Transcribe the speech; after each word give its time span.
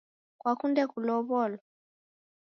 Kwakunde 0.39 0.83
kulow'olwa? 0.91 1.43